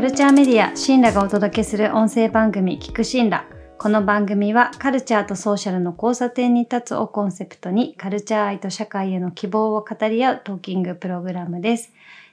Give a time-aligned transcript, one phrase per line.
[0.00, 3.44] カルチャーメディアシンラがお届けする音声番組聞くシンラ
[3.76, 11.92] この番組はカルチャーとソーシャルの交差点に立つをコンセプトにカルチャー愛と社会への希望を語り合うトーキングプログラムです。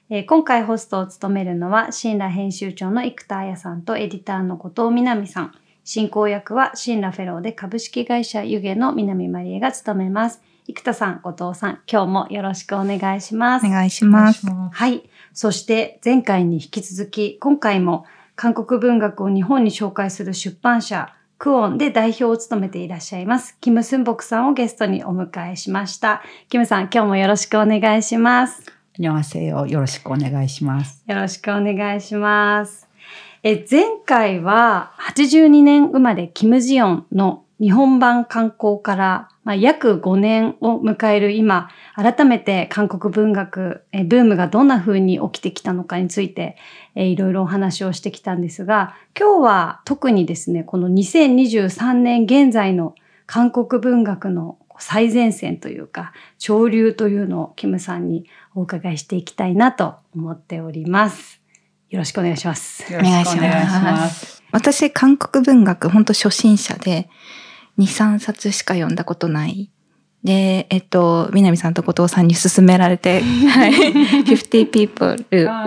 [0.10, 5.54] えー今回ホストを務めるのは、シンラ編集長の生田彩さんとエディターの後藤みなみさん。
[5.84, 10.42] 進行役はシンラフェローで株式会社湯気の南まりえが務めます。
[10.68, 13.66] 生田さん、後藤さん、今日もよろしくお願いします。
[13.66, 14.48] お願いします。
[14.50, 15.10] はい。
[15.34, 18.06] そして前回に引き続き、今回も
[18.36, 26.22] 韓国文学を日本に紹介する出版社、クオンで代表を務めていらっしゃいます、キム・スンボクさんをゲストにお迎えしました。
[26.50, 28.64] キムさん、今日もよろしくお願いします。
[29.74, 31.04] よろしくお願いします。
[31.08, 32.88] よろしくお願いします。
[33.44, 46.56] え前回は82年生まれキム・ジヨンの日本版刊行から、まあ、約5年を迎える今、改めて韓国文学、えブームがどんな風に起きてきたのかについて、
[46.94, 52.94] えいろいろお話をしてきたんですが、今日は特にですね、この2023年現在の
[53.26, 61.42] 韓国文学の最前線というか、潮流というのをキムさんにお伺いしていきたいなと思っております。
[61.90, 62.92] よろしくお願いします。
[62.92, 64.44] よろしくお願いします。
[64.52, 67.10] 私、韓国文学、本当初心者で、
[67.78, 69.70] 2、3冊しか読んだことない。
[70.24, 73.72] で、えっと、南さんと後藤さんに勧められて、 はい、
[74.24, 75.16] 50 people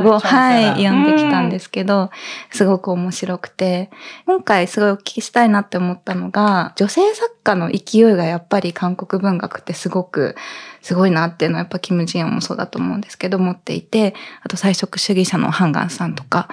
[0.07, 2.11] を、はい、読んできたんですけど、
[2.51, 3.91] すごく面白くて、
[4.27, 10.37] 今回すごいお聞きしたいなって思ったのが、女性作家の勢いがやっぱり韓国文学ってすごく、
[10.83, 16.49] すごいなっていうのはやっぱキム・ジヨンもそうだと思うんですけど、持っていて、あと菜食主義者のハンガンさんとか、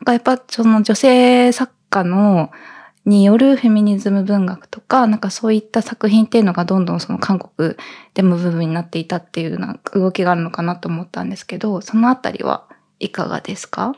[0.00, 2.50] なんかやっぱその女性作家の
[3.06, 7.76] によるフェミニズム文学とか、なんかそういった作品っていうのがどんどんその韓国
[8.14, 12.66] でも部分になっていたっていうなんか動きがあるのかなと思ったんですけど、そのあたりは
[12.98, 13.94] いかがですか？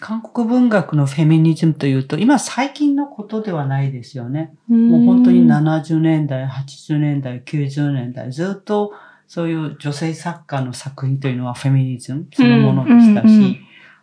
[0.00, 4.54] 韓国文学のフェミニズムというと、今最近のことではないですよね。
[4.68, 8.92] ももう本当に70年代、80年代、90年代、ずっと
[9.28, 13.60] そういう女性作家の作品というのはフェミニズムそのものでしたし、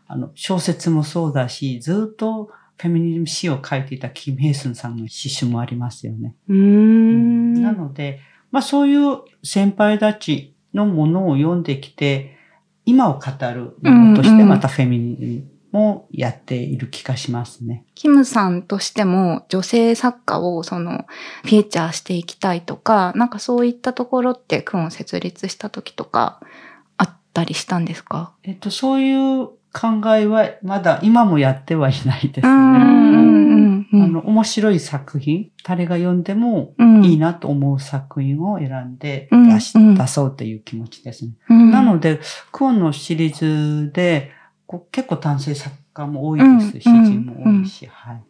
[0.07, 6.35] あの、小説もそうだし、ずっとフェミニズム詩を書いていたキム・ヘイスンさんの詩集もありますよね。
[6.49, 7.61] うーん。
[7.61, 8.19] なので、
[8.51, 12.37] まあそういう先輩たちのものを読んできて、
[12.85, 17.83] 今を語るものとしてまたフェミニズムもやっている気がしますね。
[17.95, 21.05] キムさんとしても女性作家をその
[21.43, 26.39] フィーチャーしていきたいとか、なんかそういったところってクオンを設立した時とか
[26.97, 28.33] あったりしたんですか？
[28.43, 32.53] えっと、そういう考えはまだ今もやってはいないですね。
[32.53, 37.05] うんうんうんあの、面白い作品、誰が読んでもうん。
[37.05, 39.49] いいなと思う作品を選んでうん。
[39.49, 41.31] 出し、うん出そうという気持ちですね。
[41.49, 41.71] うん。
[41.71, 42.19] なので、
[42.51, 44.31] クオンのシリーズで、
[44.91, 46.79] 結構男性作家も多いです。
[46.81, 47.03] 詩うん。
[47.03, 48.23] 人も多いし、はい。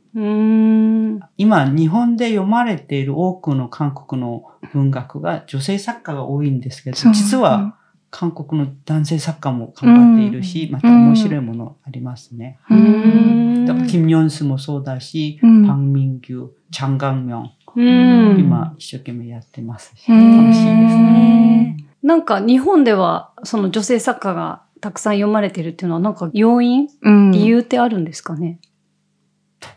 [1.38, 7.78] 今、日本で読まれている多くの韓国の文学が女性作家が多いんですけど、実は
[8.18, 12.58] 韓国の男性作家も頑張っているし、うんまた面白いものありますね。
[12.70, 18.40] ううんんだから、キム・ヨンスもそうだし、うんパン・ミンギュ、チャン・ガンミョン、うん。
[18.40, 21.78] 今一生懸命やってますし、うん楽しいですね。
[22.04, 28.60] なんか日本ではその女性作家がたくさん読まれてるっていうのはなんか要因、うん理由ってあるんですかね、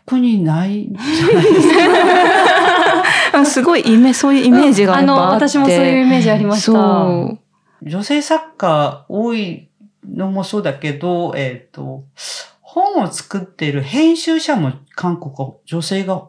[0.05, 1.69] 特にないんじゃないです
[3.33, 3.39] か。
[3.41, 7.48] あすごいイメそういうイメージがあって、あの、私もそういうイメージありました。
[7.81, 9.69] 女性作家多い
[10.07, 12.05] のもそうだけど、えっ、と、
[12.61, 16.27] 本を作っている編集者も韓国は女性が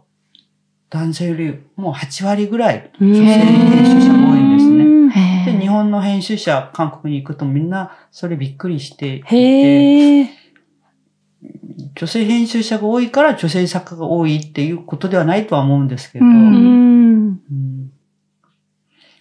[0.89, 5.53] 男性よりもう8割ぐらい女性編集者が多いんですね。
[5.53, 10.41] で、日本の編集者、韓国に行くとみんなそれびっくりしていて。
[11.97, 16.25] 女性編集者が多いから女性作家が多いっていうことではないとは思うんですけど。
[16.25, 17.41] うん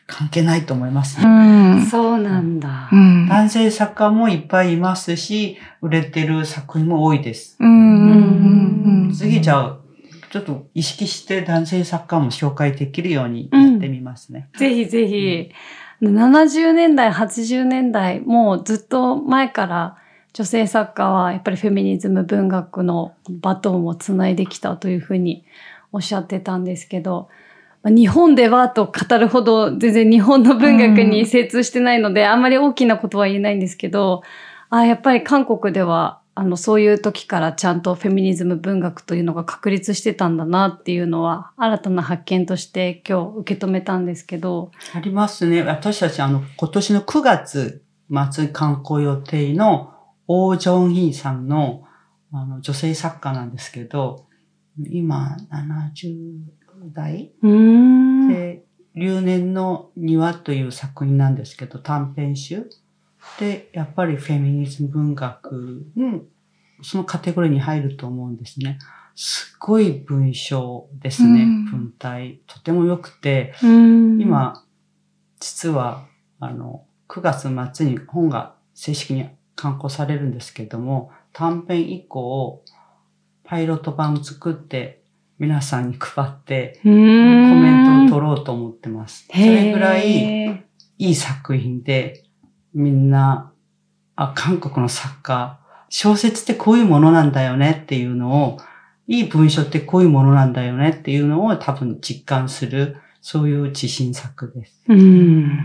[0.09, 1.75] 関係ないと思いますうね。
[1.75, 1.85] ん。
[1.85, 2.95] そうなんだう。
[2.95, 3.27] ん。
[3.27, 7.55] 男性作家もいっぱいいますし、売れてる作品も多いです。
[7.59, 9.77] うんうんうん次じゃあ、
[10.31, 14.49] ちょっと意識して男性作家も紹介できるようにやってみますね。
[14.57, 15.51] ぜひぜひ。
[16.01, 19.97] 70年代、80年代、もうずっと前から
[20.33, 25.43] 女性作家はやっぱりフェミニズム文学のバトンをつないできたというふうに
[25.91, 27.38] おっしゃってたんですけど、まあ
[27.85, 34.21] 日本ではと語るほど全然日本の文学に精通してないので、あんまり大きなことは言えないんですけど、
[34.69, 45.63] あやっぱり韓国ではあのそういう時からちゃんとフェミニズム文学というのが確立してたんだなっていうのは新たな発見として今日受け止めたんですけど、ありますね。
[45.63, 47.83] 私たち、あの、今年の9月
[48.31, 49.93] 末観光予定の
[50.27, 51.83] オー・ジョンヒーさんの
[52.31, 54.27] あの、女性作家なんですけど、
[54.87, 56.37] 今、70
[56.93, 58.27] 代うーん。
[58.29, 58.63] で、
[58.95, 62.69] 留年の庭という作品なんですけど、短編集。
[63.39, 66.27] で、やっぱりフェミニズム文学、うん、
[66.81, 68.79] そのカテゴリーに入ると思うんですね。
[69.15, 72.41] すごい文章ですね、うん文体。
[72.47, 74.63] とても良くて、うん、今、
[75.39, 76.05] 実は、
[76.39, 82.63] あの、9月末に本が正式に刊行されるんですけども、短編以降、
[83.43, 84.98] パイロット版を作って、
[85.39, 89.25] 皆さんに配って、ココメントをと取ろうと思ってます。
[89.31, 90.65] それぐらい
[90.97, 92.25] いい作品で、
[92.73, 93.53] みんな、
[94.17, 95.57] あ、韓国の作家、
[95.87, 98.57] 小説ってこういうものなんだよねっていうのを、
[99.07, 104.83] いい文章ってこういうものなんだよねっていうのを多分実感する、そういう自信作です。
[104.89, 105.47] うん。
[105.47, 105.59] なる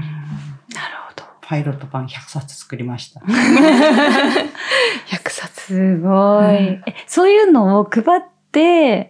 [1.08, 1.24] ほど。
[1.40, 3.20] パイロット版100冊作りました。
[3.26, 3.32] 100
[5.30, 5.54] 冊。
[5.64, 8.33] すごい、えそういうのを配って、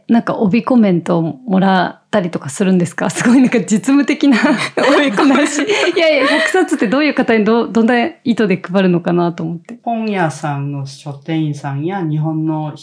[0.09, 3.09] なんか帯コメントをもらったりとかするんですか？
[3.11, 4.37] すごいなんか実務的な
[4.99, 5.43] 帯コメント。
[5.97, 7.95] いやいや、100冊ってどういう方にど、どんな
[8.25, 9.79] 意図で配るのかなと思って。
[9.83, 12.75] 本屋さんの書店員さんや日本の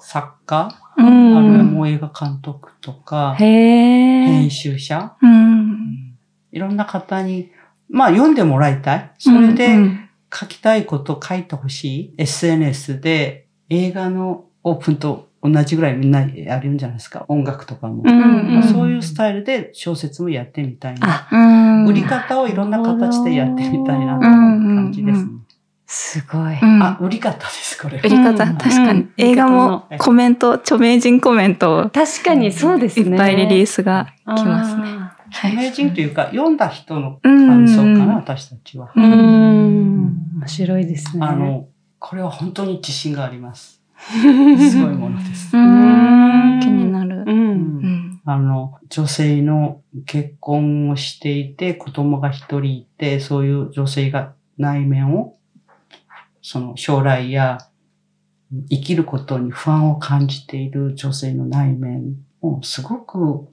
[0.00, 1.66] 作家、うあるいはん。
[1.72, 4.50] もう映画監督とか、編。
[4.50, 6.14] 集者、うん。
[6.52, 7.50] いろんな方に、
[7.88, 9.10] まあ読んでもらいたい。
[9.18, 10.00] それで、うん
[10.32, 17.24] 書きたいことを書いてほしい？SNS で映画のオープンと同じぐらいみんなやるんじゃないですか？
[17.28, 18.02] 音楽とかも。
[18.04, 21.08] うんうんそういうスタイルで小説もやってみたいな。
[21.08, 25.30] あ、うん売り方をいろんな形でやってみたいなという感じですね。
[25.86, 26.60] すごい。
[26.60, 28.02] うんあ、売り方です、これは。
[28.04, 29.12] 売り方、うん確かにうん。
[29.16, 33.10] 映画もコメント、著名人コメントを確かにそうですね。
[33.10, 34.82] いっぱいリリーススが来ますね。
[34.82, 34.88] ね。
[35.32, 38.92] はい名人というか、読んだ人の感想かうんな、私たちは。
[38.94, 40.16] うーん。
[40.38, 41.26] 面白いですね。
[41.26, 41.66] あの、
[41.98, 43.79] これは本当に自信があります。
[44.00, 45.50] すごいものです。
[45.52, 47.30] 気になるう。。
[47.30, 48.20] うんうん。
[48.24, 55.36] あの、女性の結婚をしていて、子供が一人いて、そういう女性が内面を、
[56.42, 57.58] その将来や
[58.70, 63.48] 生きることに不安を感じている女性の内面をすごく、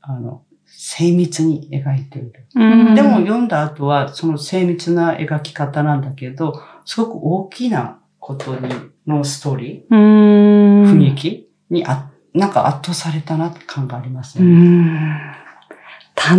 [0.00, 2.46] あの、精密に描いている。
[2.54, 8.68] うんでも、読んだ後は、その精密な描き方なんだけど、すごく大きなことに、
[9.06, 10.84] のストーリうーん。
[10.84, 14.44] ー、雰囲気にあ、なんか圧倒されたなって感がありますね。
[14.44, 15.16] ん。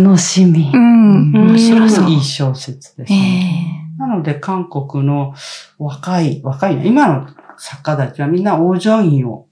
[0.04, 0.78] 楽しみう。
[0.78, 1.32] ん。
[1.32, 2.10] 面白そう。
[2.10, 3.90] いい小説ですえね。
[3.98, 5.34] えなので、韓国の
[5.78, 7.26] 若い、若いな、今の
[7.58, 9.48] 作家たちはみんな王女院を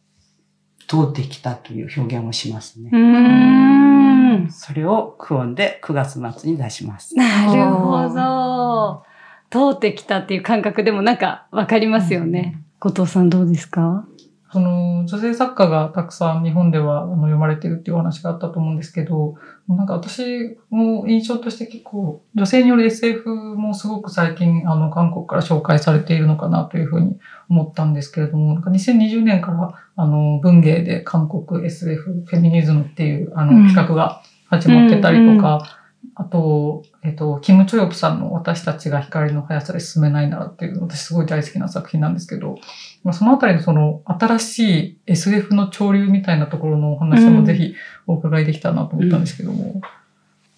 [0.87, 2.97] 通ってきたという表現をしますねう。
[2.97, 4.51] ーん。
[4.53, 7.17] それをクオンで9月末に出します。
[7.17, 9.08] なるほど。
[9.51, 12.61] 通ってきたっていう感覚でもなんかわかりますよね。
[12.81, 14.07] 後藤さんどうですか？
[14.51, 19.35] その、女性作家がたくさん日本ではあの読まれてるっていうお話があったと思うんですけど、
[19.69, 27.19] なんか私も印象として結構、女性による SF もすごく最近、あの、韓国から紹介されているのかなというふうに
[27.51, 33.67] 思ったんですけれども、なんか2020年から、あの、文芸で韓国 SF フェミニズムっていう、あの、うん。
[33.69, 35.63] 企画が始まってたりとか、
[36.15, 42.57] あと、えっと、キム・チョヨプさんの私たちが光の速さで進めないならっていう、私すごい大好きな作品なんですけど、
[43.05, 47.75] まあ、そのあたりのその新しい SF の潮流みたいなところのお話もぜひ
[48.07, 49.81] お伺いできたらなと思ったんですけども。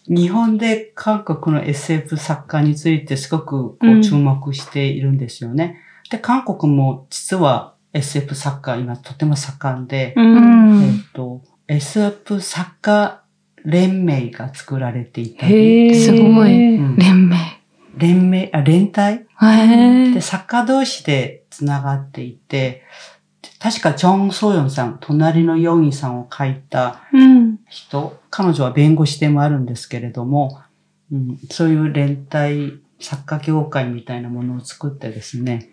[0.08, 5.76] 日本で韓国の SF 作家についてすごくこうんう注目しているんですよね。
[6.10, 10.20] で、韓国も実は SF 作家今とても盛んで、う。
[10.20, 10.84] うんん。
[10.84, 13.19] えっと、SF 作家
[13.64, 15.94] 連盟が作られていたへり、え。
[15.94, 17.36] すごいうん連盟。
[17.96, 20.14] 連盟、あ、連帯？
[20.14, 22.82] で、作家同士で繋がっていて、
[23.58, 27.58] 確かジョン・ソヨンさん、隣のヨンイさんを書いたうん。
[27.68, 30.60] 人、彼女は弁護士でもあるんですけれども、
[31.12, 35.70] うん、そういう連帯作家協会みたいなものを作ってですね。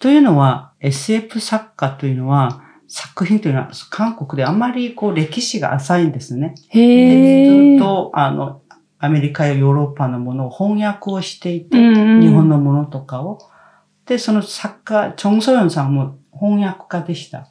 [0.00, 6.54] というのは、SF 作家というのは、作品というのは韓国であんまりこう歴史が浅いんですね。
[6.70, 7.46] へ。
[7.46, 8.62] ずっとあの、
[8.98, 13.38] アメリカやヨーロッパのものを翻訳をしていて、うん日本のものとかを。
[14.06, 17.48] で、その作家、チョン・ソヨンさんも翻訳家でした。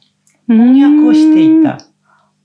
[0.48, 1.78] 翻訳をしていた。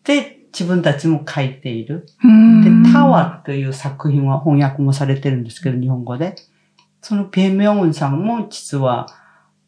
[0.04, 2.06] で、自分たちも書いている。
[2.24, 6.36] うんで、タワーという作品は翻訳もされてるんですけど、日本語で。
[7.02, 9.08] そのペンミョンさんも実は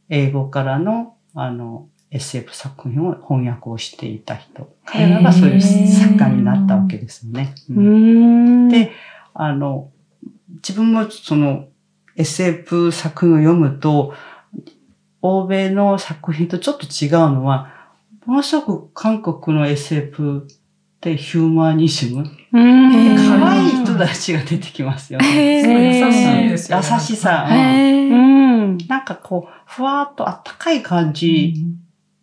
[0.09, 4.69] 英語からの、あの、SF 作品を翻訳をしていた人。
[4.85, 7.55] 彼らがそういう作家になったわけですよね。
[7.69, 8.69] ううんん。
[8.69, 8.91] で、
[9.33, 9.91] あの、
[10.55, 11.67] 自分もその
[12.15, 14.13] SF 作品を読むと、
[15.21, 17.73] 欧米の作品とちょっと違うのは、
[18.25, 22.23] ものすごく韓国の SF ってヒューマニズム。
[22.53, 23.15] うん。
[23.15, 25.57] 可愛い人たちが出てきますよね。
[25.57, 26.87] 優しいーですよね。
[26.91, 27.47] 優しさ。
[28.87, 31.65] なんかこう、ふわっとあったかい感じ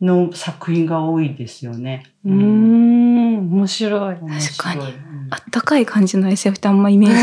[0.03, 2.03] の作品が多いですよね。
[2.25, 3.39] うーん。
[3.53, 4.17] 面白い。
[4.21, 4.41] 面白い。
[4.41, 7.15] 確かにうんあったかい感じの SF ってあんまイメージ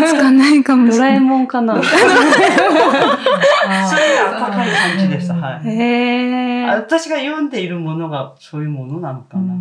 [0.00, 1.28] が つかないかもしドラえれない。
[1.28, 1.74] もんかな。
[1.82, 2.06] それが
[4.46, 6.66] 温かい感じですはいへえ。
[6.66, 9.54] あ私が読んでいるものがそういうものなのかな。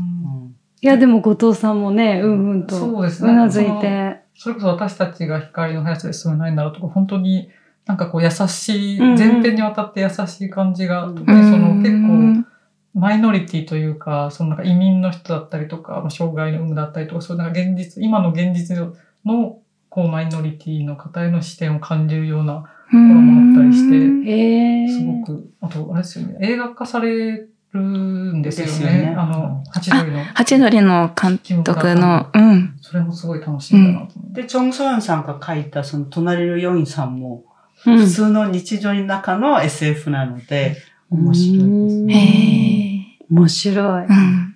[0.83, 2.75] いや、でも後藤さんもね、うんうんと。
[2.75, 4.21] そうですねうなずいて。
[4.35, 7.49] それこそ私たちが光の速さで進めないんだろうとか、本当に
[7.85, 12.45] なんかこう優しい、前編にわたって優しい感じが、うん特にその結構構、
[12.93, 24.99] マイノリティというか、そのなんか移民の人だったりとか、まあ障害の有無だったりとか、そういうなんか現実、今の現実のこうマイノリティの方への視点を感じるようなところもあったりして。
[24.99, 28.97] すごく、あと、あれですよね、映画化されるんですよね。
[28.97, 30.23] よねあの、八鳥の。
[30.33, 32.77] 八鳥の監督の、うん。
[32.81, 34.41] それもすごい楽しいんだなと思って。
[34.41, 37.51] で、チョン・ソヨンさんが書いたその隣のヨインさんも、うん
[37.83, 40.77] 普通の日常の中の SF なので、
[41.11, 42.13] 面白いですうんね。
[42.13, 43.25] へえ。
[43.29, 44.05] 面白い。
[44.05, 44.55] うん。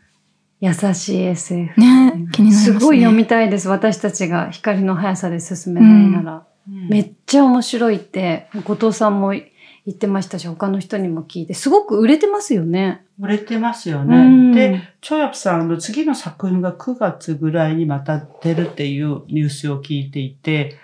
[0.61, 1.79] 優しい SF。
[1.79, 2.79] ね気になりますね。
[2.79, 3.67] すごい読みたいです。
[3.67, 6.47] 私たちが光の速さで進めないなら。
[6.89, 9.43] めっちゃ面白いって、後藤さんも言
[9.91, 13.05] ってましたし、他の人にも聞いて、すごく売れてますよね。
[13.19, 14.71] 売れてますようんね。
[14.71, 20.77] で、チョヨプさんの次の作品が9月ぐらいにまた出るっていうニュースを聞いていて、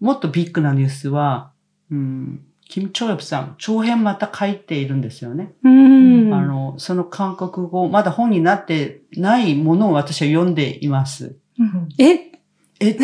[0.00, 1.52] もっとビッグなニュースは、
[1.92, 5.50] うん、キム・チョヨプさん、長編また書いているんですよね。
[5.64, 6.32] うん。
[6.32, 11.34] あの、その韓国語、まだ本になってないものを私は読んでいます。
[11.58, 12.30] うんえ、
[12.78, 12.90] え？
[12.92, 13.00] って。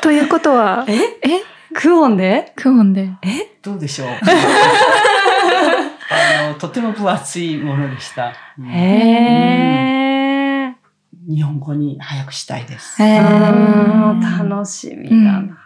[0.00, 0.94] ということは、え？
[0.94, 1.00] え？
[1.74, 2.52] クオンで？
[2.54, 3.10] クオンで。
[3.62, 4.08] どうでしょう？
[6.46, 8.32] あの、とても分厚いものでした。
[8.60, 10.74] うんへー。
[11.34, 13.02] 日本語に早くしたいです。
[13.02, 15.58] へ楽しみだな。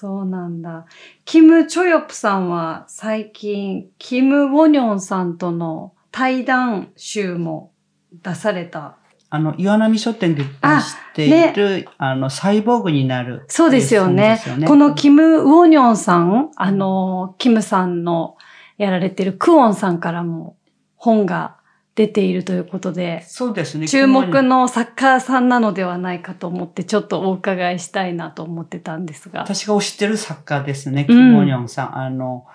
[0.00, 0.86] そうなんだ。
[1.24, 7.72] キム・チョヨプさんは最近、キム・ウォニョンさんとの対談集も
[8.12, 8.94] 出された。
[9.28, 13.44] あの、岩波書店で出している、あ,、の、サイボーグになる。
[13.48, 14.40] そうですよね。
[14.60, 18.36] よこのキム・ウォニョンさん、あの、キムさんの
[18.76, 20.56] やられてるクオンさんからも
[20.94, 21.56] 本が
[21.98, 23.88] 出ているということで、そうですね。
[23.88, 29.40] 注目の作家さんなのではないかと思って、ちょっとお伺いしたいなと思ってたんですが。
[29.40, 31.98] 私が知ってる作家ですね、うんキム・オニョンさん。
[31.98, 32.46] あの、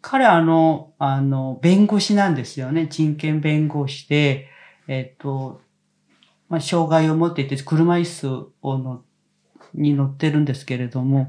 [0.00, 2.88] 彼あの、あの、弁護士なんですよね。
[2.90, 4.48] 人権弁護士で、
[4.88, 5.60] えっ、と、
[6.48, 9.04] まあ、障害を持っていて、車椅子をの
[9.74, 11.28] に乗ってるんですけれども、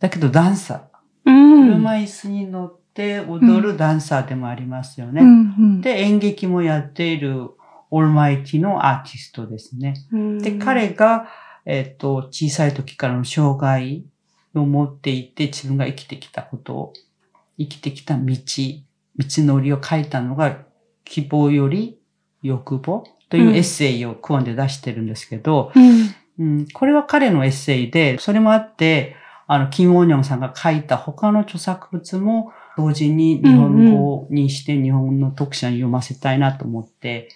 [0.00, 0.80] だけどダンサー。
[1.26, 1.68] うん。
[1.68, 2.85] 車椅子に乗って
[3.28, 5.22] 踊るダンサーでもありますよね。
[5.22, 7.50] うんうんで、演劇もやっている
[7.90, 9.94] オールマイティのアーティストですね。
[10.12, 11.28] うんで、彼が、
[11.64, 14.04] えっ、と、小さい時からの障害
[14.54, 16.92] を持っていて、自分が生きてきたことを、
[17.58, 18.36] 生きてきた道、道
[19.18, 20.58] のりを書いたのが、
[21.04, 21.98] 希望より
[22.42, 26.14] 欲望というエッセイをクオンで出してるんですけど、うん。
[26.38, 37.28] うん、これは彼のエッセイで、それもあって、あの、キム・オニョンさんが書いた他の著作物も同時に日本語にして日本の読者に読ませたいなと思って、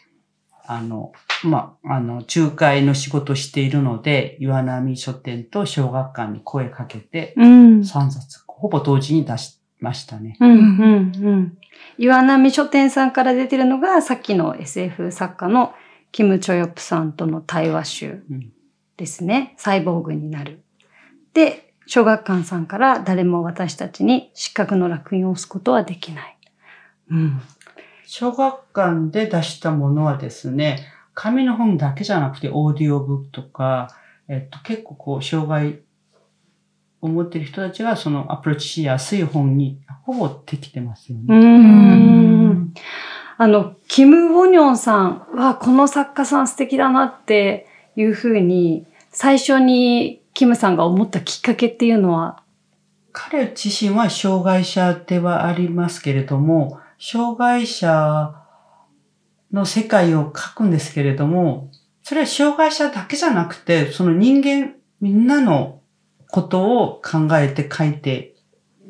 [0.67, 7.81] あの、まあ、あの、仲介の仕事をしているので、岩波書店と小学館に声かけて、うん。
[7.81, 10.37] 3冊、ほぼ同時に出しましたね。
[10.39, 11.59] うん、うん、うん。
[11.99, 15.73] 岩波書店さんから出てるのが、さっきの SF 作家の
[16.13, 18.53] キム・チョヨプさんとの対話集うん
[18.97, 19.55] ですね。
[19.57, 20.63] サイボーグになる。
[21.33, 26.39] で、小学館さんから誰も私たちに失格の烙印を押すことはできない。
[27.11, 27.41] うん。
[28.07, 33.89] 小学館で出したものはですね、紙の本だけじゃなくて、オーディオブックとか、
[34.29, 35.81] えっと、結構こう、障害
[37.01, 41.41] を持っている人たちがそのアプローチしやすい本にほぼできてますようね。
[41.41, 42.73] ん。
[43.37, 47.67] あの、キム・ウォニョンさんは、この作家さん素敵だなって
[47.97, 52.43] いうふうに、最初にキムさんが思ったきっかけっていうのは、
[53.13, 58.35] 彼自身は障害者ではありますけれども、障害者
[59.53, 61.71] の世界を書くんですけれども、
[62.03, 65.81] それは障害者だけじゃなくて、その人間みんなの
[66.31, 68.35] ことを考えて書いて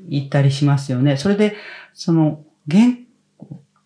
[0.09, 1.17] いったりしますよね。
[1.17, 1.57] それで、
[1.95, 2.85] その、原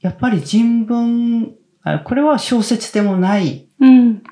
[0.00, 4.23] やっぱり人文、あこれは小説でもない、うん。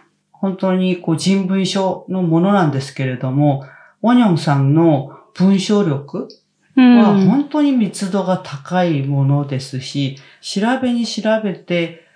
[0.42, 3.64] 本当にこう人文書のものなんですけれども、
[4.02, 6.28] オニョンさんの文章力
[6.74, 12.08] は本当に密度が高いものですし、調べに調べて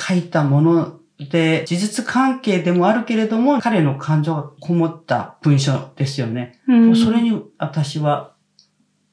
[0.00, 0.98] 書いたもの
[1.30, 6.58] で、事実関係でもあるけれども、彼の感情がこもった文章ですよね。
[6.68, 8.32] うんそれに私は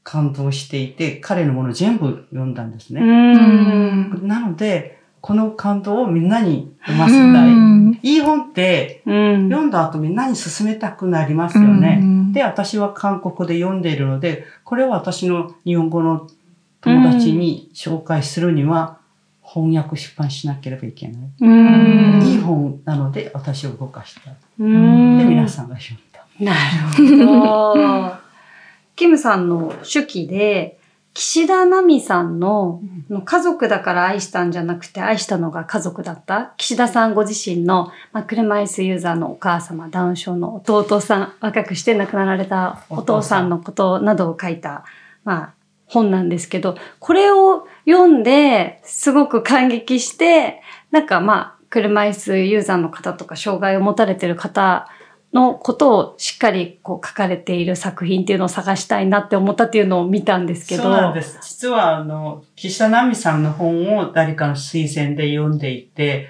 [0.04, 3.02] 感動していて、彼のもの全部読んだんですうね。
[3.02, 4.26] ん。
[4.26, 4.95] なので、
[5.26, 7.50] この感動をみんなに読まうせたい。
[7.50, 9.50] んいい本ってうん。
[9.50, 11.98] 読んだ後みんなに勧めたくなりますよね。
[12.00, 16.30] うんで、私は韓国で読んでいるので、これは私の日本語の
[16.82, 19.00] 友達に紹介するには、
[19.42, 21.22] 翻訳出版しなければいけない。
[21.40, 22.22] うん。
[22.22, 24.32] いい本なので、私を動かした。
[24.60, 25.18] うん。
[25.18, 26.28] で、皆さんが読んだ。
[26.40, 26.54] な
[27.08, 28.16] るほど。
[28.96, 30.78] キムさんの手記で、
[31.16, 36.54] 岸田奈美さんのの家族だから愛したんじゃなくて愛したのが家族だった？
[36.58, 44.84] 岸田さんご自身の、まあ、車椅子ユーザーのお母様、ダウン症の弟さん、若くして亡くなられたお父さんのことなどを書いた、
[45.24, 45.54] まあ、
[45.86, 54.90] 本なんですけど、これを読んで、すごく感激して、なんかまあ、車椅子ユーザーの方とか、障害を持たれてる方
[55.36, 60.84] のことをしっかりこう書かれている作品っていうのを探したいなって思ったっていうのを見たんですけど。
[60.84, 61.38] そうなんです。
[61.44, 66.30] 実は、あの、岸田奈美さんの本を誰かの推薦で読んでいて、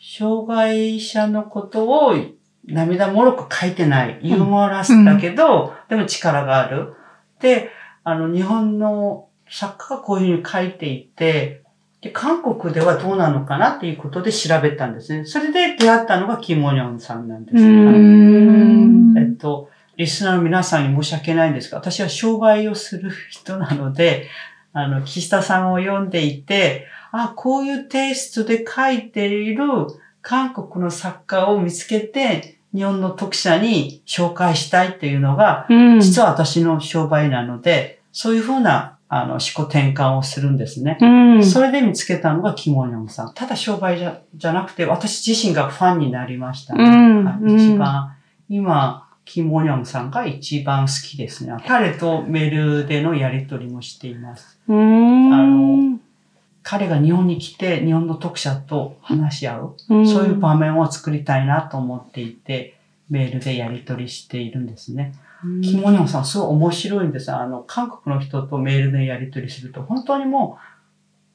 [0.00, 2.16] 障害者のことを
[2.66, 4.18] 涙もろく書いてない。
[4.20, 6.94] ユーモラスだけど、でも力がある。
[7.40, 7.70] で、
[8.02, 11.62] あの、日本の作家がこういうふうに書いていて、
[12.06, 15.24] で、韓国ではどうなのかなっていうことで調べたんですね。
[15.24, 17.58] それで出会ったのがキモニョンさんなんです。
[19.20, 24.28] えっと、リスナーの皆さんに申し訳ないんですが、私は商売をする人なので、
[24.72, 29.64] あの、岸田さんを読んでいて、あ、こういうテイストで書いている
[30.22, 40.98] 韓国の作家を見つけて、日本の読者に紹介したいっていうのが、うん実は私の商売なので、そういうふうな、あの、思考転換をするんですね。
[41.00, 41.06] う
[41.38, 43.34] んそれで見つけたのがキモニョンさん。
[43.34, 46.84] ただ商売じゃじゃなくて、私自身がファンになりましたね。
[46.84, 48.16] うんはいうん一番、
[48.48, 51.52] 今、キモニョンさんが一番好きですね。
[51.66, 54.58] 彼とメールでのやりとりもしています。
[54.68, 55.98] うんあの
[56.62, 59.76] 彼が日本に来て、日本の読者と話し合う。
[59.88, 62.76] うんそういう場面を作りたいなと思っていて、
[63.08, 65.12] メールでやりとりしているんですね。
[65.62, 67.32] キモニョンさんすごい面白いんです。
[67.32, 70.76] あの、韓国の人とメールでやり取りすると、本当にもう、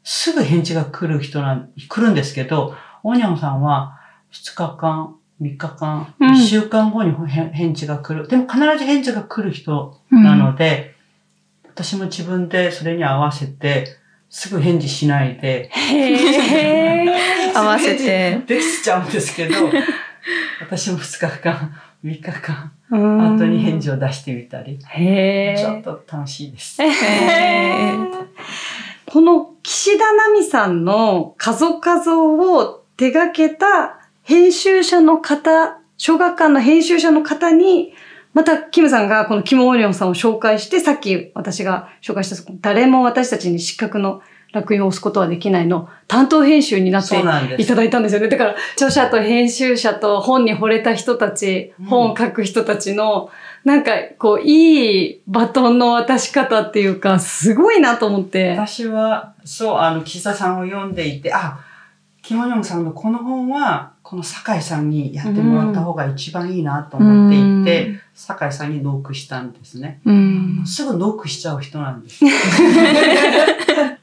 [0.04, 4.00] すぐ返事が来る人なん、来るんですけど、オニョンさんは
[4.32, 8.28] 2日間、3日間、うん1週間後に返返事が来る。
[8.28, 10.96] でも必ず返事が来る人なので、
[11.68, 13.88] 私も自分でそれに合わせて、
[14.30, 15.70] すぐ返事しないで、
[17.56, 18.42] 合わせて。
[18.48, 19.56] できちゃうんですけど、
[20.62, 26.80] 私も2日間、3日間、うん後に返事を出してみたり、へちょっーと楽しいです。
[29.06, 37.94] この岸田奈美さんの家族画像を手掛けた編集者の方、小学館の編集者の方に、
[38.34, 44.22] また、キムさんがこのキム・オリオンさんを紹介して、さっき私が紹介した、誰も私たちに失格の
[44.54, 47.18] 落印を押すことはできないの、担当編集になって
[47.58, 48.28] いただいたんですよね。
[48.28, 53.30] だから、著者と編集者と本に惚れた人たち、うん本を書く人たちの、
[53.64, 58.52] なんか、こう、いいバトンの渡し方っていうか、すごいなと思って。
[58.52, 61.60] 私は、そう、あの、岸田さんを読んでいて、あ、
[62.22, 70.02] キム・ヨンさんのこの本は、この酒井さんにやってもらった方が一番いいなと思っていて、酒井さんにノークしたんですね。
[70.06, 70.64] うん。
[70.66, 72.26] すぐノークしちゃう人なんです。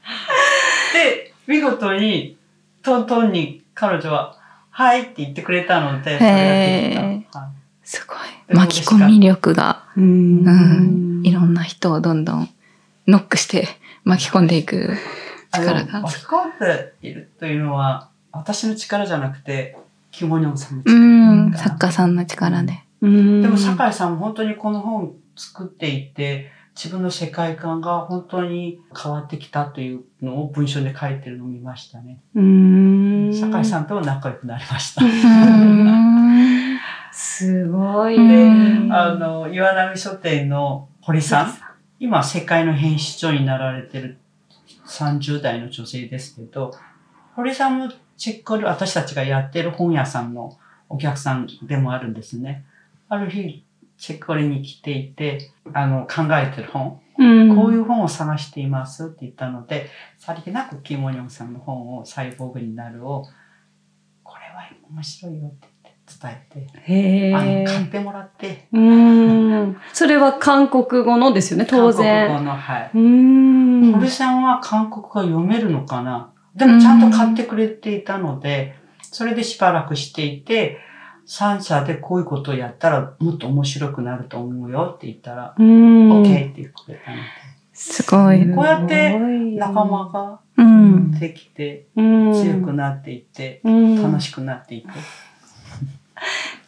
[1.49, 2.37] で、見事に、
[2.83, 4.37] トントンに彼女は、
[4.69, 7.39] はいって言ってくれたので、それができた。
[7.39, 8.55] へはいすごい。
[8.55, 11.21] 巻き込み力が、ううん。
[11.23, 12.49] いろんな人をどんどん
[13.07, 13.67] ノックして
[14.03, 14.95] 巻き込んでいく
[15.51, 16.01] 力が。
[16.01, 19.75] 巻き込んでいるというのは、私の力じゃなくて、
[20.11, 20.97] キモニョンさんのう力。
[21.49, 21.53] ん。
[21.53, 22.79] 作家さんの力で。
[23.01, 32.21] うんでも、酒井さんも本当にこの本作っていて、自分の世界観が本当に変わってきたというのを文章で書いてるのを見ましたね。
[32.33, 33.33] うん。
[33.33, 35.03] 酒井さんとも仲良くなりました。
[35.03, 36.79] うん。
[37.11, 38.95] すごいうんね。
[38.95, 41.53] あの、岩波書店の堀さん。
[41.99, 44.17] 今、世界の編集長になられてる
[44.87, 46.73] 30代の女性ですけど、
[47.35, 52.63] 堀さんもチェックリ、私たちがやってる本屋さんのお客さんでもあるんですね。
[53.09, 53.65] ある日、
[53.99, 63.25] チェックリに来ていて、あの、考えてる本、うんこういう本を探していますって言ったので、さりげなくキモニョンさんの本をサイボーグになるを、
[64.23, 67.91] これは面白いよって言って、伝えて、へあの買っえ。
[67.91, 69.77] てもらって、うーん。
[69.93, 72.27] それは韓国語のですよね、当韓然。
[72.27, 72.91] 国語の、はい。
[72.93, 73.01] うー
[73.89, 73.93] ん。
[73.93, 76.33] 堀さんは韓国語読めるのかな？
[76.55, 80.79] でもちゃんと買ってくれていたので、それでしばらくしていて、
[81.31, 86.23] 三社でこういうことをやったらもっと面白くなると思うよって言ったら、うーん。
[86.23, 87.23] OK って言ってくれたので、
[87.71, 88.49] すごい。
[88.49, 91.11] こうやって仲間がうん。
[91.11, 94.89] できて、うん強くなっていって、うん楽しくなっていく。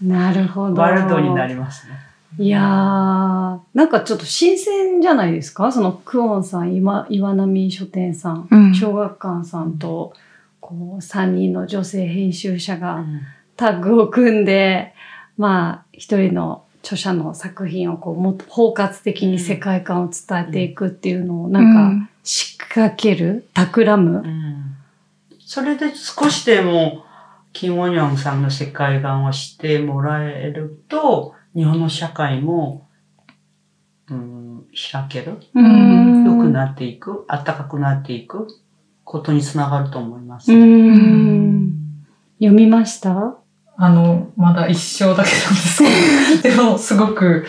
[0.06, 0.80] なるほど。
[0.80, 1.93] ワールドになりますね。
[2.38, 5.71] いやー、なんかちょっと新鮮じゃないですか？
[5.71, 10.13] そのクオンさん、岩岩波書店さん、うん小学館さんと、
[10.60, 13.21] こう、3人の女性編集者うがん
[13.62, 14.95] タッグを組んで、
[15.38, 24.17] まあ、一人の著者の作品をこう、もっと包括的に世界観を伝えていくっていうのを、なんか、仕掛ける企む。
[24.17, 24.76] うん。
[25.39, 27.06] それで少しでも、
[27.54, 32.88] キム・オニョンさんの世界観を知ってもらえると、日本の社会も、
[34.10, 36.26] うん、開ける、ん。
[36.26, 38.47] 良くなっていく、暖かくなっていく。
[39.04, 40.52] ことにつながると思います。
[40.52, 41.52] うーん。
[42.39, 43.38] 読みました？
[43.84, 45.84] あの、まだ一章だけなんです
[46.44, 47.48] けど、 でもすごく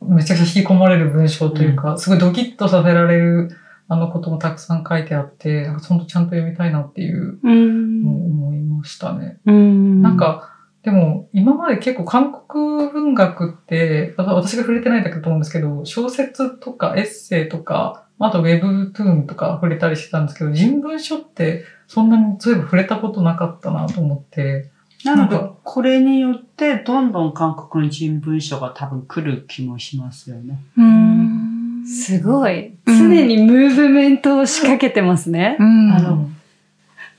[0.00, 3.50] めちゃくちゃ引き込まれる文章というか、すごいドキッとさせられる
[3.86, 9.36] あのこともたくさん書いてあって、なんかほんとちゃんと読みたいなっていう思いましたね。
[9.44, 10.00] うん。
[10.00, 24.70] なん、か、でも今まで結構韓国文学って、わ私が触れてないだけだと思うんですけど、小説とかエッセイとか、あとウェブトゥーンとか触れたりしてたんですけど、人文書ってそんなにそういえば触れたことなかったなと思って、
[25.04, 30.58] なのでなんか、これによって、どんどん韓国の人文書が多分来る気もしますよね。
[30.76, 31.84] うん。
[31.86, 32.74] すごい。
[32.86, 35.56] うん常にムーブメントを仕掛けてますね。
[35.58, 35.92] うん。
[35.92, 36.30] あの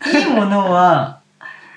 [0.05, 1.21] いいものは、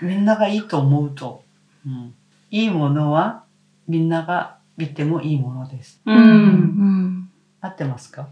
[0.01, 1.43] みんながいいと思うと。
[1.87, 2.15] うん、
[2.51, 3.45] いいものは、
[3.87, 6.01] みんなが見てもいいものです。
[6.07, 6.13] う。
[6.13, 7.31] うんん。
[7.61, 8.29] 合ってますか、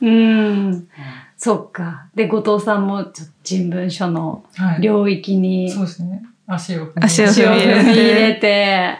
[0.00, 0.88] うん。
[1.36, 2.06] そっか。
[2.14, 4.80] で、後藤さんもちょっと人文書のはい。
[4.80, 6.22] 領域にそうですね。
[6.46, 8.98] 足を踏み足を足を踏み入れて踏み入れて。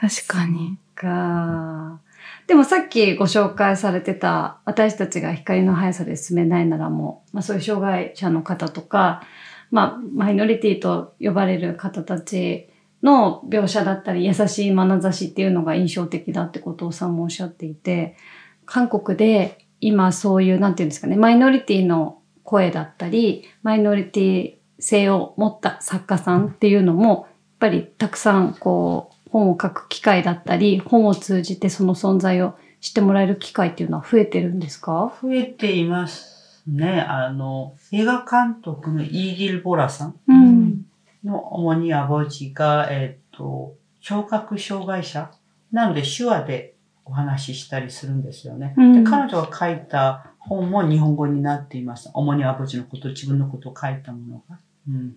[0.00, 0.78] 確かに。
[0.96, 2.00] か。
[2.46, 9.22] でもさっきご紹介されてた私たちが光の速さで進めないならも、まあそういう障害者の方とか、
[9.70, 12.68] まあマイノリティと呼ばれる方たち
[13.02, 18.16] の描写だったり優しい眼差しっていうのが印象的だって後藤さんもおっしゃっていて、
[18.64, 27.26] 韓国で今そういうなんていうんですかね、マイノリティの声だったり、マイノリティ性を持った作家さんっていうのも、やっ
[27.58, 35.12] ぱりたくさんこう本を書く機会だったり、本を通じてその存在を知ってもらえる機会っていうのは増えてるんですか？
[35.22, 37.00] 増えていますね。
[37.00, 40.86] あの、映画監督のイーギル・ボラさんうん。
[41.24, 45.30] の主にアボジが、えっ、と、聴覚障害者
[45.72, 46.75] なので手話で
[47.08, 48.74] お話ししたりするんですよね。
[48.76, 52.10] うんで彼女が書いた本も日本語になっています。
[52.12, 54.58] 主にアボジのこと、自分のことを書いたものが。
[54.88, 55.14] うん、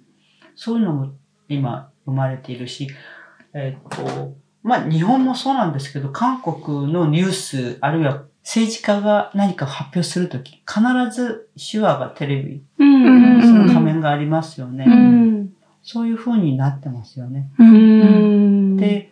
[0.56, 1.14] そういうのも
[1.48, 2.90] 今生まれているし、
[3.54, 13.42] えっ、と、まあ日本もそうなんですけど、韓国のニュース、あるいは政治家が何か発表するとき、必ず手話がテレビ、うん。
[13.42, 14.86] その画面がありますよね。
[14.88, 15.54] うん。
[15.82, 17.50] そういう風になってますよね。
[17.58, 17.64] う。
[17.64, 18.78] うんん。
[18.78, 19.12] で、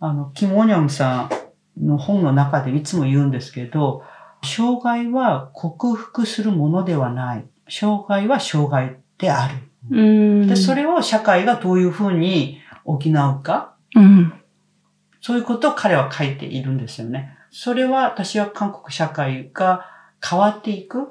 [0.00, 1.45] あの、キム・オニョンさん
[1.76, 4.02] の本の中でいつも言うんですけど、
[4.44, 7.44] 障害は克服するものではない。
[7.68, 9.54] 障害は障害である。
[9.90, 10.02] う
[10.44, 10.46] ん。
[10.46, 14.32] で、それを社会がどういう風に補うか、うん。
[15.20, 17.36] そういうことを彼は書いているんですよね。
[17.50, 19.86] それは私は韓国社会が
[20.22, 21.08] 変わっていく。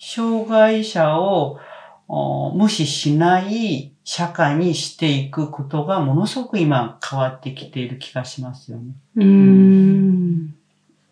[0.00, 1.58] 障害者を
[2.06, 8.94] お無視しない社会にしていくことがものすごく今変わってきている気がしますよね。
[9.16, 10.54] うん。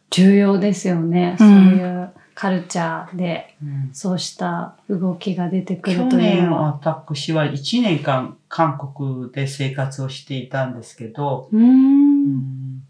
[0.09, 1.37] 重要ですよね。
[1.39, 3.55] そういうカルチャーで、
[3.93, 6.81] そうした動きが出てく去るという年のは。
[6.83, 11.55] 私は1年間韓国で生活をしていたんですけど、う。
[11.55, 12.83] うんん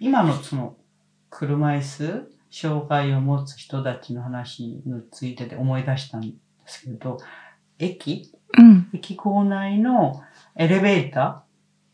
[0.00, 0.74] 今のその
[1.30, 6.34] 車椅子、障害を持つ人たちの話についてで思い出したんで
[6.66, 7.18] すけど、
[7.78, 8.88] 駅うん。
[8.92, 10.22] 駅構内の
[10.56, 11.44] エレベータ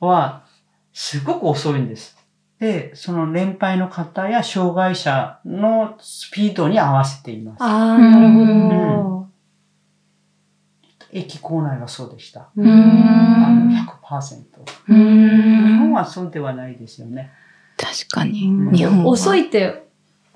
[0.01, 0.44] ーは
[0.92, 2.16] すごく遅いんです。
[2.59, 7.62] で、その年配の方や障害者のスピードに合わせています。
[7.62, 8.47] ああ、なるほ
[9.14, 9.29] ど。
[11.12, 12.51] 駅構内はそうでした。
[12.57, 13.71] ううんあのん。
[13.71, 14.42] 100%。
[14.88, 14.94] う日
[15.79, 15.92] 本ん。
[15.92, 17.31] はそうではないですよね。
[17.77, 18.49] 確かに。
[18.49, 19.07] うん日本は。
[19.09, 19.88] 遅いって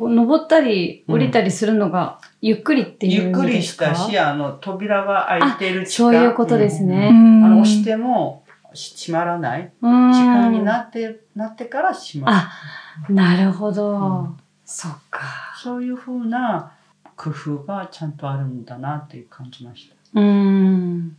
[0.09, 6.11] 登ったり降りたりするのがゆっくりっていうゆっくりしたし、あの、扉が開いてる時間。
[6.11, 7.09] そういうことですね。
[7.11, 12.37] うんあの、押しても閉まらないうん時間になって、なってから閉まる。
[12.37, 13.99] あ、なるほど。
[13.99, 15.21] うんそっか。
[15.63, 16.73] そういうふうな
[17.15, 20.19] 工夫がちゃんとあるんだなっていう感じました。
[20.19, 21.17] うん。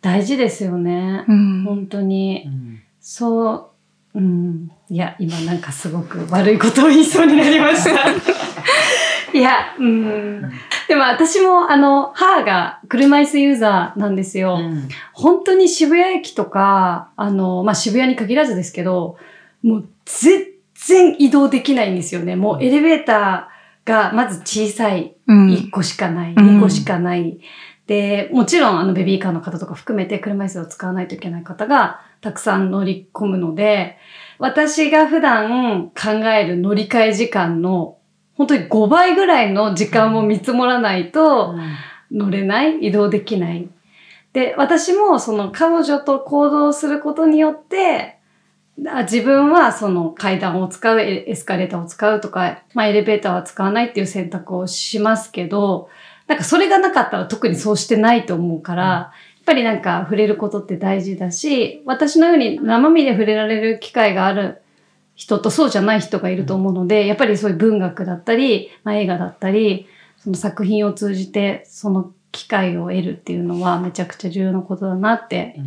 [0.00, 1.24] 大事ですよね。
[1.26, 1.64] うん。
[1.64, 2.50] 本当にう。
[2.50, 3.70] んそう、
[4.14, 4.70] うん。
[4.88, 7.90] いや、今なんかすごく悪いことを言いそうになりました。
[9.36, 10.42] いや、うん。
[10.86, 14.56] でも私も、あの、母が車椅子ユーザーなんですよ。
[14.60, 19.16] うん本当に渋谷駅とか、あの、まあ、渋谷に限らずですけど、
[19.62, 22.36] もう全然移動できないんですよね。
[22.36, 25.48] もうエレベーターがまず小さいうん。
[25.48, 27.38] 1個しかない、うん2個しかない。
[27.86, 33.98] で、もちろんあのベビーカーの方とか含めて車椅子を使わないといけない方がたくさん乗り込むので、
[34.38, 37.98] 私が普段考える乗り換え時間の
[38.36, 41.54] 本当に5倍ぐらいの時間を見積もらないと
[42.10, 43.68] 乗れない、移動できない。
[44.32, 48.16] で、私もその彼女と行動することによって、
[48.88, 55.90] あ自分はその階段を使う、エエスカレーターを使うとか、まあエレベーターは使わないっていう選択をしますけど、
[56.26, 64.62] なんかそれがなかったら特にそうしてないと思うから、やっっぱりなんか触れることって大事だし、私のように生身で触れられる機会がある
[65.14, 75.60] 人とそうじゃない人がいると思うので、やっぱりそういう文学だったり、まあ、映画だったり、その作品を通じてその機会を得るっていうのはめちゃくちゃ重要なことだなって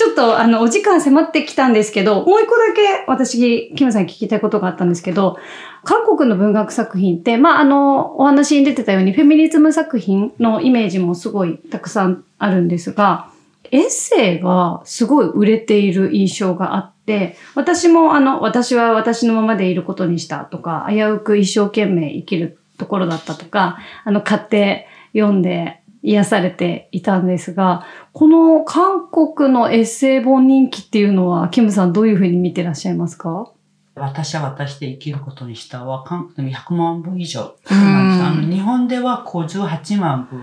[0.00, 5.36] ちょっとあの、お時間迫ってきたんですけど、もう一個だけ私、キムさんに聞きたいことがあったんですけど、
[5.84, 13.28] 韓国の文学作品って、まあ、あの、お話に出てたように、フェミニズム作品のイメージもすごいたくさんあるんですが、
[13.72, 33.52] エッセイがすごい売れている印象があって、私もあの、私は私のままでいることにしたとか、危うく一生懸命生きるところだったとか、あの、買って読んで癒されていたんですが、この韓国のエッセイ本人気っていうのは、キムさんどういうふうに見てらっしゃいますか？
[33.96, 37.54] 私は私で生きることにしたは、韓国でも100万部以上。
[37.70, 40.38] うんあの日本では58万部。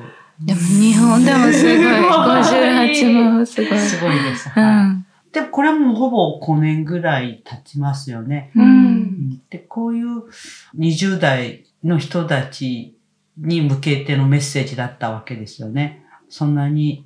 [0.46, 1.54] でも日本でもすごい。
[1.54, 3.80] す ごい58万すごい。
[3.80, 4.50] すごいです。
[4.56, 5.06] うはいん。
[5.34, 8.52] でもこれもほぼ5年ぐらい経ちますよね。
[8.56, 8.60] う。
[8.62, 9.41] うんん。
[9.50, 10.24] で、こういう
[10.78, 12.97] 20代の人たち
[13.38, 16.04] に向けてのメッセージだったわけですよね。
[16.30, 17.06] そんなに、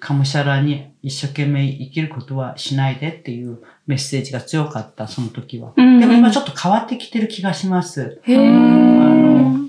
[0.00, 5.72] かむしゃらに一生懸命生きることはしないでっていうメッセージが強かった、その時は。
[5.76, 8.20] うんでも今ちょっと変わってきてる気がします。
[8.24, 8.42] へあー。
[8.42, 9.68] の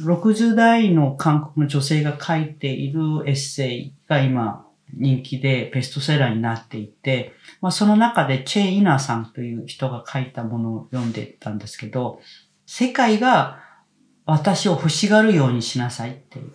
[0.00, 12.20] 60代の韓国の女性が書いているエッセイが今人気でベストセラーになっていて、まあ、その中でチェ・イナさんという人が書いたものを読んでたんですけど、
[12.66, 13.60] 世界が
[14.26, 16.52] 私を欲しがるようにしなさいっていう。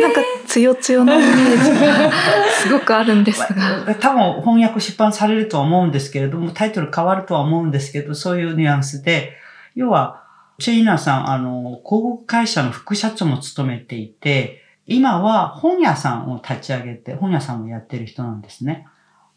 [0.00, 2.12] なんか、つよつよのイメージが
[2.52, 3.94] すごくあるんですが。
[3.96, 9.32] 多分翻訳出版されるとは思うんですけれども、タイトル変わるとは思うんですけど、そういうニュアンスで、
[9.74, 10.24] 要は、
[10.58, 18.86] チェイナさん、あの、広告会社の副社長も務めていて、今は本屋さんを立ち上げて、本屋さんをやってる人なんですね。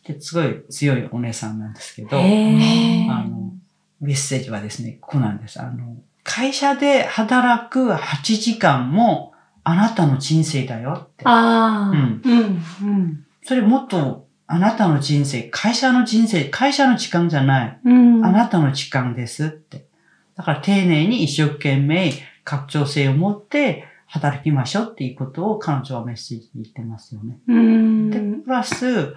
[0.05, 3.53] で、すごい強いお姉さんなんですけど、あの、
[4.01, 5.61] メッセージはですね、こうなんです。
[5.61, 9.33] あの、会社で働く8時間も
[9.63, 11.25] あなたの人生だよって。
[11.25, 13.25] ああ、うんうん、うん。
[13.43, 17.79] それもっとあなたの人生、会社の人生、会社の時間じゃない。
[17.85, 18.25] うん。
[18.25, 19.85] あなたの時間ですって。
[20.35, 27.39] だから丁寧に一生懸命拡張性を持って働きましょうっていうことを彼女はメッセージに言ってますよね。
[27.47, 28.09] うん。
[28.09, 29.15] で、プラス、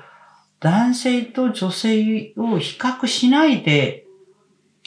[0.60, 4.05] 男性と女性を比較しないで、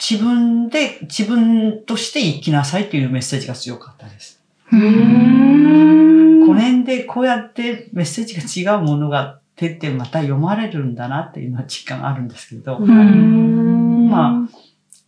[0.00, 4.42] 自分で、自分として生きなさいっていうメッセージが強かったです。
[4.72, 6.46] うーん。
[6.46, 14.08] この辺でこうやってメッセージが違うものが出てまた読まれるんだなっていうのは実感あるんですけど、うーん。
[14.08, 14.48] ま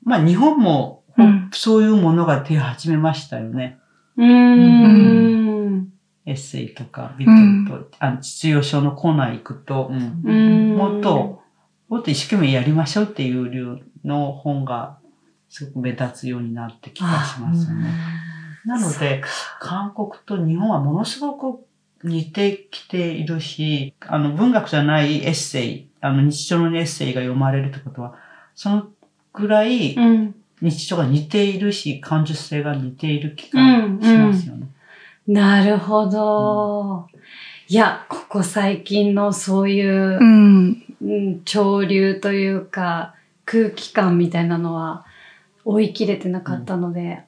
[0.04, 3.78] まあ日本もうんそういうものが出始めましたよね。
[4.18, 5.88] うーん。
[6.24, 9.88] エッセイとか見てると、あの実用書のコーナー行くと。
[9.88, 11.42] もっと、
[11.88, 14.98] もっと一生懸命やりましょうっていう流の本が
[15.48, 17.94] すごく目立つようになってきがしますよね。
[18.64, 19.22] なので、
[19.60, 21.66] 韓国と日本はものすごく
[22.04, 28.14] 似てきているし、あの文学じゃないエッセイ、あの日常のエッセイが読まれるってことは、
[28.54, 28.86] その
[29.32, 30.34] ぐらいうん。
[30.62, 33.60] 日常が似ているし、感受性が似ている気が
[34.00, 34.68] しますよね。
[35.26, 37.08] なるほど。
[37.68, 40.82] いや、ここ最近のそういうう、ん。
[41.02, 45.04] うん潮流というか、空気感みたいなのは、
[45.64, 47.20] 追い切れてなかったので、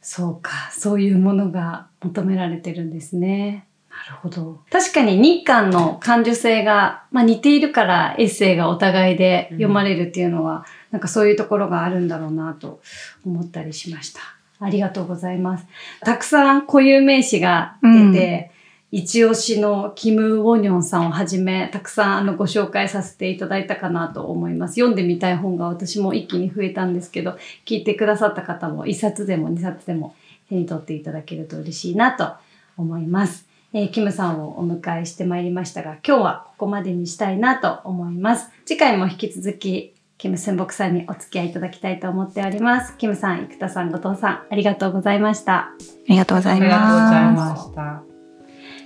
[0.00, 3.66] そうか、そういうものが求められてるんですね。
[3.90, 4.60] なるほど。
[4.70, 12.80] 確かに日韓の感受性が、まあ、似ているからエッセイがお互いで読まれるっていうのは、なんかそういうところがあるんだろうなと
[13.26, 14.20] 思ったりしました。
[14.60, 15.66] ありがとうございます。
[16.00, 18.49] たくさん固有名詞が出て、
[18.92, 24.74] 一押しのキム・ウォニョンさんをはじめ、たくさんあのご紹介させていただいたかなと思います。
[24.74, 30.14] 読んでみたい本が私も一気に増えたんですけど、聞いてくださった方も一冊でも二冊でも
[30.48, 32.32] 手に取っていただけると嬉しいなと
[32.76, 33.46] 思います。
[33.72, 38.50] えーキムさんをお迎えしてまいりましたが、今日はここまでにしたいなと思います。
[38.64, 42.96] 次回も引き続き、キム・スンボクさんにお付き合いいただきたいと思っております。
[42.98, 45.54] キムさん、生田さん、後藤さん、ありがとうございました。
[45.58, 45.72] あ
[46.08, 47.24] りがとうございありがとうござい。
[47.32, 48.09] ました。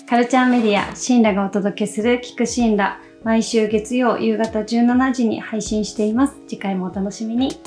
[0.06, 3.00] カルチャーメディア、シンラがお届けする聞くシンラ。
[3.22, 6.34] 毎週月曜夕方17時に配信しています。
[6.46, 7.58] 次回もお楽しみに。